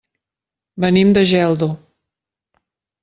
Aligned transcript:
Venim 0.85 1.11
de 1.17 1.23
Geldo. 1.33 1.69